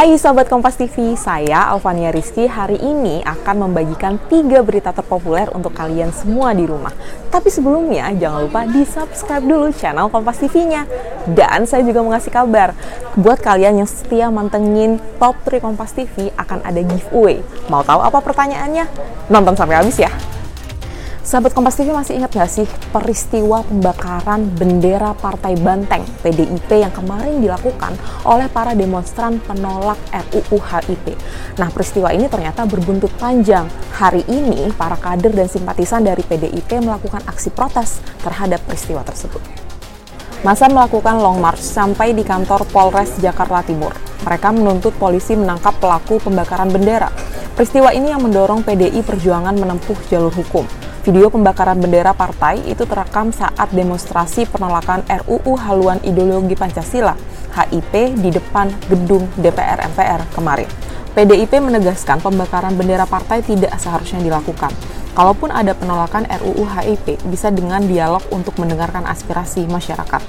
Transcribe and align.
Hai 0.00 0.16
sahabat 0.16 0.48
Kompas 0.48 0.80
TV, 0.80 1.12
saya 1.12 1.68
Alvania 1.68 2.08
Rizky 2.08 2.48
hari 2.48 2.80
ini 2.80 3.20
akan 3.20 3.68
membagikan 3.68 4.16
tiga 4.32 4.64
berita 4.64 4.96
terpopuler 4.96 5.52
untuk 5.52 5.76
kalian 5.76 6.08
semua 6.08 6.56
di 6.56 6.64
rumah. 6.64 6.88
Tapi 7.28 7.52
sebelumnya 7.52 8.08
jangan 8.16 8.48
lupa 8.48 8.64
di 8.64 8.80
subscribe 8.88 9.44
dulu 9.44 9.68
channel 9.76 10.08
Kompas 10.08 10.40
TV-nya. 10.40 10.88
Dan 11.28 11.68
saya 11.68 11.84
juga 11.84 12.00
mau 12.00 12.16
ngasih 12.16 12.32
kabar, 12.32 12.72
buat 13.12 13.44
kalian 13.44 13.84
yang 13.84 13.88
setia 13.92 14.32
mantengin 14.32 14.96
top 15.20 15.36
3 15.44 15.60
Kompas 15.60 15.92
TV 15.92 16.32
akan 16.32 16.64
ada 16.64 16.80
giveaway. 16.80 17.44
Mau 17.68 17.84
tahu 17.84 18.00
apa 18.00 18.24
pertanyaannya? 18.24 18.88
Nonton 19.28 19.52
sampai 19.52 19.84
habis 19.84 20.00
ya. 20.00 20.08
Sahabat 21.30 21.54
Kompas 21.54 21.78
TV 21.78 21.94
masih 21.94 22.18
ingat 22.18 22.34
gak 22.34 22.50
sih 22.50 22.66
peristiwa 22.90 23.62
pembakaran 23.62 24.50
bendera 24.50 25.14
Partai 25.14 25.54
Banteng 25.54 26.02
PDIP 26.26 26.82
yang 26.82 26.90
kemarin 26.90 27.38
dilakukan 27.38 27.94
oleh 28.26 28.50
para 28.50 28.74
demonstran 28.74 29.38
penolak 29.38 29.94
RUU 30.10 30.58
HIP. 30.58 31.14
Nah 31.54 31.70
peristiwa 31.70 32.10
ini 32.10 32.26
ternyata 32.26 32.66
berbuntut 32.66 33.14
panjang. 33.14 33.70
Hari 33.94 34.26
ini 34.26 34.74
para 34.74 34.98
kader 34.98 35.30
dan 35.30 35.46
simpatisan 35.46 36.02
dari 36.02 36.26
PDIP 36.26 36.82
melakukan 36.82 37.22
aksi 37.22 37.54
protes 37.54 38.02
terhadap 38.26 38.58
peristiwa 38.66 39.06
tersebut. 39.06 39.38
Masa 40.42 40.66
melakukan 40.66 41.14
long 41.14 41.38
march 41.38 41.62
sampai 41.62 42.10
di 42.10 42.26
kantor 42.26 42.66
Polres 42.74 43.22
Jakarta 43.22 43.62
Timur. 43.62 43.94
Mereka 44.26 44.50
menuntut 44.50 44.98
polisi 44.98 45.38
menangkap 45.38 45.78
pelaku 45.78 46.18
pembakaran 46.18 46.74
bendera. 46.74 47.06
Peristiwa 47.54 47.94
ini 47.94 48.10
yang 48.10 48.18
mendorong 48.18 48.66
PDI 48.66 48.98
Perjuangan 49.06 49.54
menempuh 49.54 50.10
jalur 50.10 50.34
hukum. 50.34 50.89
Video 51.00 51.32
pembakaran 51.32 51.80
bendera 51.80 52.12
partai 52.12 52.60
itu 52.68 52.84
terekam 52.84 53.32
saat 53.32 53.72
demonstrasi 53.72 54.44
penolakan 54.44 55.00
RUU 55.24 55.56
haluan 55.56 55.96
ideologi 56.04 56.52
Pancasila 56.52 57.16
HIP 57.56 58.20
di 58.20 58.28
depan 58.28 58.68
gedung 58.84 59.24
DPR 59.40 59.80
MPR 59.96 60.28
kemarin. 60.36 60.68
PDIP 61.16 61.56
menegaskan 61.56 62.20
pembakaran 62.20 62.76
bendera 62.76 63.08
partai 63.08 63.40
tidak 63.40 63.80
seharusnya 63.80 64.20
dilakukan. 64.20 64.76
Kalaupun 65.16 65.48
ada 65.48 65.72
penolakan 65.72 66.28
RUU 66.28 66.68
HIP, 66.68 67.24
bisa 67.32 67.48
dengan 67.48 67.80
dialog 67.80 68.20
untuk 68.28 68.60
mendengarkan 68.60 69.08
aspirasi 69.08 69.64
masyarakat. 69.72 70.20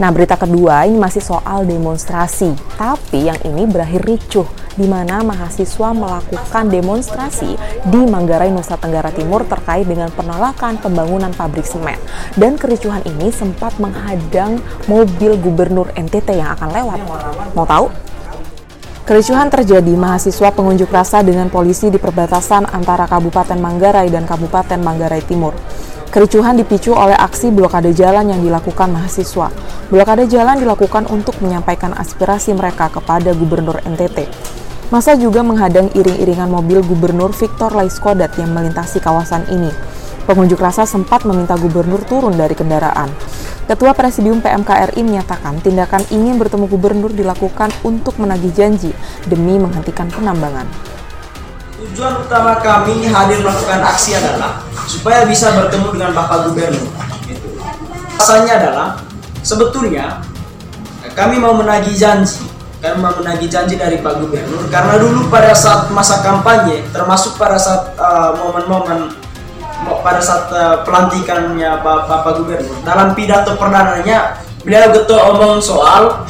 Nah, 0.00 0.08
berita 0.08 0.40
kedua 0.40 0.88
ini 0.88 0.96
masih 0.96 1.20
soal 1.20 1.68
demonstrasi, 1.68 2.56
tapi 2.80 3.28
yang 3.28 3.36
ini 3.44 3.68
berakhir 3.68 4.00
ricuh 4.00 4.48
di 4.72 4.88
mana 4.88 5.20
mahasiswa 5.20 5.92
melakukan 5.92 6.72
demonstrasi 6.72 7.52
di 7.84 8.00
Manggarai, 8.08 8.48
Nusa 8.48 8.80
Tenggara 8.80 9.12
Timur 9.12 9.44
terkait 9.44 9.84
dengan 9.84 10.08
penolakan 10.08 10.80
pembangunan 10.80 11.28
pabrik 11.36 11.68
semen. 11.68 12.00
Dan 12.32 12.56
kericuhan 12.56 13.04
ini 13.04 13.28
sempat 13.28 13.76
menghadang 13.76 14.64
mobil 14.88 15.36
gubernur 15.36 15.92
NTT 15.92 16.32
yang 16.32 16.56
akan 16.56 16.72
lewat. 16.72 16.98
Mau 17.52 17.68
tahu? 17.68 17.92
Kericuhan 19.04 19.52
terjadi 19.52 19.92
mahasiswa 20.00 20.48
pengunjuk 20.54 20.88
rasa 20.88 21.20
dengan 21.20 21.52
polisi 21.52 21.92
di 21.92 22.00
perbatasan 22.00 22.72
antara 22.72 23.04
Kabupaten 23.04 23.58
Manggarai 23.58 24.08
dan 24.08 24.24
Kabupaten 24.24 24.80
Manggarai 24.80 25.20
Timur. 25.26 25.52
Kericuhan 26.10 26.58
dipicu 26.58 26.90
oleh 26.90 27.14
aksi 27.14 27.54
blokade 27.54 27.94
jalan 27.94 28.34
yang 28.34 28.42
dilakukan 28.42 28.90
mahasiswa. 28.90 29.46
Blokade 29.94 30.26
jalan 30.26 30.58
dilakukan 30.58 31.06
untuk 31.06 31.38
menyampaikan 31.38 31.94
aspirasi 31.94 32.50
mereka 32.50 32.90
kepada 32.90 33.30
Gubernur 33.30 33.78
NTT. 33.86 34.26
Masa 34.90 35.14
juga 35.14 35.46
menghadang 35.46 35.86
iring-iringan 35.94 36.50
mobil 36.50 36.82
Gubernur 36.82 37.30
Victor 37.30 37.70
Laiskodat 37.78 38.34
yang 38.42 38.50
melintasi 38.50 38.98
kawasan 38.98 39.46
ini. 39.54 39.70
Pengunjuk 40.26 40.58
rasa 40.58 40.82
sempat 40.82 41.22
meminta 41.22 41.54
gubernur 41.54 42.02
turun 42.02 42.34
dari 42.34 42.58
kendaraan. 42.58 43.06
Ketua 43.70 43.94
Presidium 43.94 44.42
PMKRI 44.42 45.06
menyatakan 45.06 45.62
tindakan 45.62 46.02
ingin 46.10 46.42
bertemu 46.42 46.66
gubernur 46.66 47.14
dilakukan 47.14 47.70
untuk 47.86 48.18
menagih 48.18 48.50
janji 48.50 48.90
demi 49.30 49.62
menghentikan 49.62 50.10
penambangan. 50.10 50.66
Tujuan 51.80 52.12
utama 52.20 52.60
kami 52.60 53.08
hadir 53.08 53.40
melakukan 53.40 53.80
aksi 53.80 54.12
adalah 54.12 54.60
supaya 54.84 55.24
bisa 55.24 55.48
bertemu 55.56 55.96
dengan 55.96 56.12
Bapak 56.12 56.52
Gubernur. 56.52 56.92
Gitu. 57.24 57.48
Alasannya 58.20 58.52
adalah 58.52 58.88
sebetulnya 59.40 60.20
kami 61.16 61.40
mau 61.40 61.56
menagih 61.56 61.96
janji, 61.96 62.44
kami 62.84 63.00
mau 63.00 63.16
menagih 63.16 63.48
janji 63.48 63.80
dari 63.80 63.96
Pak 64.04 64.20
Gubernur 64.20 64.68
karena 64.68 65.00
dulu 65.00 65.32
pada 65.32 65.56
saat 65.56 65.88
masa 65.88 66.20
kampanye, 66.20 66.84
termasuk 66.92 67.40
pada 67.40 67.56
saat 67.56 67.96
uh, 67.96 68.36
momen-momen 68.36 69.16
uh, 69.88 69.98
pada 70.04 70.20
saat 70.20 70.52
uh, 70.52 70.84
pelantikannya 70.84 71.80
Bapak, 71.80 72.04
Bapak 72.12 72.32
Gubernur, 72.44 72.76
dalam 72.84 73.16
pidato 73.16 73.56
perdananya 73.56 74.36
beliau 74.60 74.92
getol 74.92 75.32
omong 75.32 75.64
soal 75.64 76.28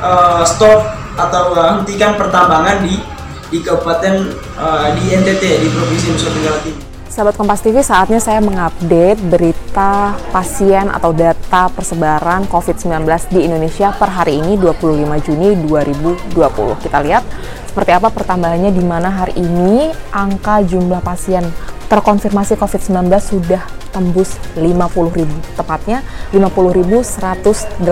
uh, 0.00 0.40
stop 0.48 0.96
atau 1.20 1.52
uh, 1.52 1.76
hentikan 1.76 2.16
pertambangan 2.16 2.80
di 2.80 3.17
di 3.48 3.64
kabupaten 3.64 4.28
uh, 4.60 4.88
di 4.92 5.12
NTT 5.16 5.42
di 5.64 5.68
provinsi 5.72 6.06
Nusa 6.12 6.28
Tenggara 6.32 6.58
Timur. 6.60 6.84
Sahabat 7.08 7.34
Kompas 7.34 7.64
TV, 7.64 7.82
saatnya 7.82 8.20
saya 8.22 8.38
mengupdate 8.38 9.18
berita 9.26 10.14
pasien 10.30 10.86
atau 10.86 11.10
data 11.10 11.66
persebaran 11.72 12.46
COVID-19 12.46 13.08
di 13.34 13.48
Indonesia 13.48 13.90
per 13.90 14.12
hari 14.12 14.38
ini 14.38 14.54
25 14.54 15.26
Juni 15.26 15.56
2020. 15.66 16.84
Kita 16.84 17.02
lihat 17.02 17.24
seperti 17.66 17.90
apa 17.90 18.12
pertambahannya 18.12 18.70
di 18.70 18.84
mana 18.84 19.10
hari 19.10 19.34
ini 19.40 19.90
angka 20.14 20.62
jumlah 20.62 21.02
pasien 21.02 21.42
terkonfirmasi 21.88 22.54
COVID-19 22.60 23.08
sudah 23.18 23.77
tembus 23.98 24.38
50.000, 24.54 25.58
tepatnya 25.58 26.06
50.187 26.30 27.82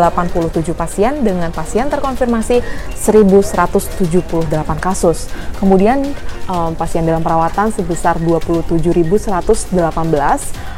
pasien 0.79 1.27
dengan 1.27 1.51
pasien 1.51 1.91
terkonfirmasi 1.91 2.63
1.178 2.95 4.47
kasus. 4.79 5.27
Kemudian 5.59 6.07
um, 6.47 6.79
pasien 6.79 7.03
dalam 7.03 7.27
perawatan 7.27 7.75
sebesar 7.75 8.23
27.118 8.23 9.75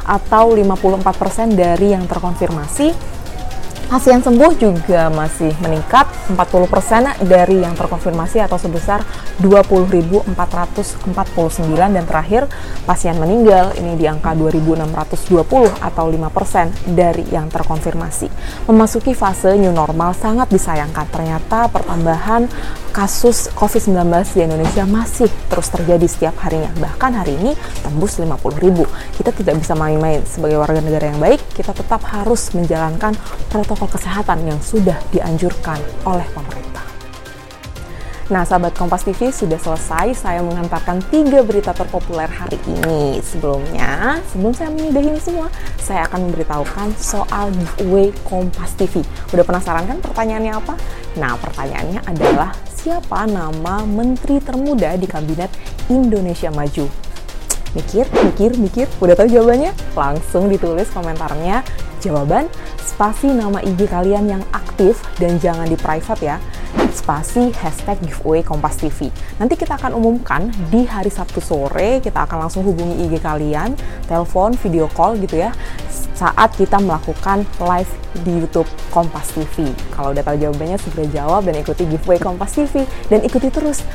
atau 0.09 0.45
54% 0.57 1.53
dari 1.53 1.93
yang 1.93 2.09
terkonfirmasi 2.09 3.19
Pasien 3.89 4.21
sembuh 4.21 4.53
juga 4.61 5.09
masih 5.09 5.49
meningkat 5.65 6.05
40% 6.37 7.25
dari 7.25 7.65
yang 7.65 7.73
terkonfirmasi 7.73 8.37
atau 8.37 8.61
sebesar 8.61 9.01
20.449 9.41 10.29
dan 11.97 12.05
terakhir 12.05 12.53
pasien 12.85 13.17
meninggal 13.17 13.73
ini 13.81 13.97
di 13.97 14.05
angka 14.05 14.37
2.620 14.37 15.81
atau 15.81 16.05
5% 16.05 16.93
dari 16.93 17.33
yang 17.33 17.49
terkonfirmasi. 17.49 18.29
Memasuki 18.69 19.17
fase 19.17 19.57
new 19.57 19.73
normal 19.73 20.13
sangat 20.13 20.53
disayangkan 20.53 21.09
ternyata 21.09 21.73
pertambahan 21.73 22.45
kasus 22.99 23.47
COVID-19 23.55 24.11
di 24.35 24.43
Indonesia 24.43 24.83
masih 24.83 25.31
terus 25.47 25.71
terjadi 25.71 26.03
setiap 26.11 26.35
harinya. 26.43 26.67
Bahkan 26.83 27.15
hari 27.15 27.39
ini 27.39 27.55
tembus 27.87 28.19
50 28.19 28.59
ribu. 28.59 28.83
Kita 29.15 29.31
tidak 29.31 29.63
bisa 29.63 29.79
main-main. 29.79 30.27
Sebagai 30.27 30.59
warga 30.59 30.83
negara 30.83 31.07
yang 31.07 31.23
baik, 31.23 31.39
kita 31.55 31.71
tetap 31.71 32.03
harus 32.11 32.51
menjalankan 32.59 33.15
protokol 33.55 33.87
kesehatan 33.87 34.43
yang 34.51 34.59
sudah 34.59 34.99
dianjurkan 35.15 35.79
oleh 36.11 36.27
pemerintah. 36.35 36.83
Nah, 38.35 38.43
sahabat 38.45 38.75
Kompas 38.75 39.07
TV 39.07 39.31
sudah 39.31 39.57
selesai 39.57 40.19
saya 40.19 40.43
mengantarkan 40.43 41.01
tiga 41.07 41.41
berita 41.47 41.71
terpopuler 41.73 42.29
hari 42.29 42.59
ini. 42.67 43.23
Sebelumnya, 43.25 44.21
sebelum 44.29 44.53
saya 44.53 44.75
menyudahi 44.75 45.17
ini 45.17 45.23
semua, 45.23 45.49
saya 45.79 46.05
akan 46.11 46.29
memberitahukan 46.29 46.99
soal 46.99 47.55
giveaway 47.55 48.11
Kompas 48.27 48.75
TV. 48.75 49.01
Udah 49.31 49.47
penasaran 49.47 49.87
kan 49.87 50.03
pertanyaannya 50.03 50.53
apa? 50.53 50.75
Nah, 51.17 51.41
pertanyaannya 51.41 52.05
adalah 52.05 52.53
siapa 52.79 53.27
nama 53.27 53.83
menteri 53.83 54.39
termuda 54.39 54.95
di 54.95 55.11
kabinet 55.11 55.51
Indonesia 55.91 56.47
Maju? 56.55 56.87
Mikir, 57.75 58.07
mikir, 58.25 58.51
mikir, 58.55 58.87
udah 59.03 59.19
tahu 59.19 59.29
jawabannya? 59.29 59.75
Langsung 59.99 60.47
ditulis 60.47 60.87
komentarnya 60.95 61.67
jawaban, 61.99 62.47
spasi 62.79 63.35
nama 63.35 63.59
IG 63.61 63.91
kalian 63.91 64.31
yang 64.31 64.43
aktif 64.55 65.03
dan 65.19 65.37
jangan 65.43 65.67
di 65.67 65.75
private 65.75 66.23
ya 66.23 66.39
spasi 66.93 67.55
hashtag 67.57 67.97
giveaway 68.05 68.45
Kompas 68.45 68.77
TV. 68.77 69.09
Nanti 69.41 69.57
kita 69.57 69.81
akan 69.81 69.97
umumkan 69.97 70.53
di 70.69 70.85
hari 70.85 71.09
Sabtu 71.09 71.41
sore, 71.41 72.05
kita 72.05 72.27
akan 72.29 72.47
langsung 72.47 72.67
hubungi 72.67 73.09
IG 73.09 73.23
kalian, 73.23 73.73
telepon, 74.05 74.53
video 74.61 74.91
call 74.93 75.17
gitu 75.17 75.41
ya, 75.41 75.55
saat 76.19 76.51
kita 76.59 76.83
melakukan 76.83 77.47
live 77.63 77.93
di 78.27 78.43
YouTube 78.43 78.67
Kompas 78.91 79.31
TV. 79.31 79.71
Kalau 79.95 80.11
udah 80.11 80.27
tahu 80.27 80.35
jawabannya, 80.35 80.75
segera 80.83 81.07
jawab 81.15 81.47
dan 81.47 81.55
ikuti 81.63 81.87
giveaway 81.87 82.19
Kompas 82.19 82.59
TV 82.59 82.83
dan 83.07 83.23
ikuti 83.23 83.55
terus 83.55 83.87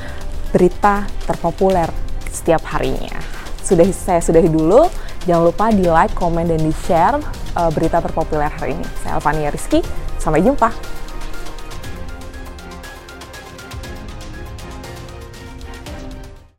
berita 0.56 1.04
terpopuler 1.28 1.92
setiap 2.32 2.64
harinya. 2.72 3.20
Sudah 3.60 3.84
saya 3.92 4.24
sudahi 4.24 4.48
dulu. 4.48 4.88
Jangan 5.28 5.44
lupa 5.44 5.66
di 5.72 5.88
like, 5.88 6.16
komen, 6.16 6.48
dan 6.52 6.60
di 6.60 6.72
share 6.88 7.20
uh, 7.56 7.72
berita 7.72 8.00
terpopuler 8.00 8.48
hari 8.48 8.76
ini. 8.76 8.86
Saya 9.04 9.20
Alvania 9.20 9.52
Rizky. 9.52 9.84
Sampai 10.20 10.44
jumpa. 10.44 10.72